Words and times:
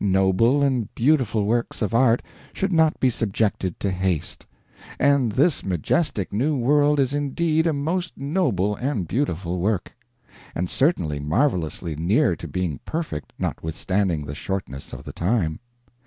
Noble 0.00 0.62
and 0.62 0.88
beautiful 0.94 1.44
works 1.44 1.82
of 1.82 1.92
art 1.92 2.22
should 2.54 2.72
not 2.72 2.98
be 2.98 3.10
subjected 3.10 3.78
to 3.80 3.90
haste; 3.90 4.46
and 4.98 5.32
this 5.32 5.62
majestic 5.66 6.32
new 6.32 6.56
world 6.56 6.98
is 6.98 7.12
indeed 7.12 7.66
a 7.66 7.74
most 7.74 8.16
noble 8.16 8.74
and 8.76 9.06
beautiful 9.06 9.58
work. 9.60 9.92
And 10.54 10.70
certainly 10.70 11.20
marvelously 11.20 11.94
near 11.94 12.34
to 12.36 12.48
being 12.48 12.80
perfect, 12.86 13.34
notwithstanding 13.38 14.24
the 14.24 14.34
shortness 14.34 14.94
of 14.94 15.04
the 15.04 15.12
time. 15.12 15.60